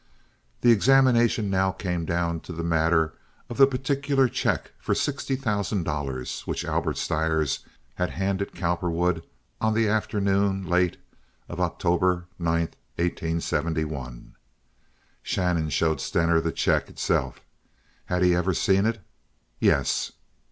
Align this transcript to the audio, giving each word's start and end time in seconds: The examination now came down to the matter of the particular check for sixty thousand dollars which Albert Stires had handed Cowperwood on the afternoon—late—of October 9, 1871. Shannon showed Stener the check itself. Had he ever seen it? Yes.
The 0.61 0.71
examination 0.71 1.51
now 1.51 1.71
came 1.71 2.05
down 2.05 2.39
to 2.49 2.53
the 2.53 2.63
matter 2.63 3.13
of 3.51 3.57
the 3.57 3.67
particular 3.67 4.27
check 4.27 4.71
for 4.79 4.95
sixty 4.95 5.35
thousand 5.35 5.83
dollars 5.83 6.41
which 6.47 6.65
Albert 6.65 6.97
Stires 6.97 7.59
had 7.93 8.09
handed 8.09 8.55
Cowperwood 8.55 9.21
on 9.61 9.75
the 9.75 9.87
afternoon—late—of 9.87 11.59
October 11.61 12.25
9, 12.39 12.51
1871. 12.95 14.33
Shannon 15.21 15.69
showed 15.69 16.01
Stener 16.01 16.41
the 16.41 16.51
check 16.51 16.89
itself. 16.89 17.41
Had 18.05 18.23
he 18.23 18.33
ever 18.33 18.55
seen 18.55 18.87
it? 18.87 19.01
Yes. 19.59 20.13